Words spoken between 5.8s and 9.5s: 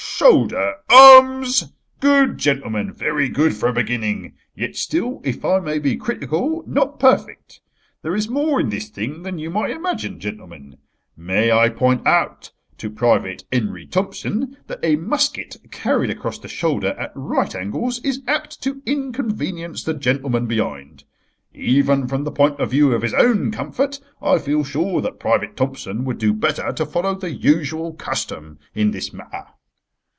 critical, not perfect. There is more in this thing than you